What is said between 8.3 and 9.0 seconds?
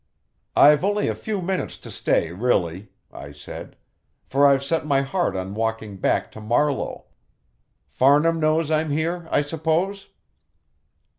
knows I'm